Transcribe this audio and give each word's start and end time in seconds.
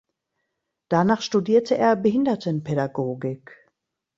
Danach 0.89 1.21
studierte 1.21 1.77
er 1.77 1.95
Behindertenpädagogik. 1.95 3.69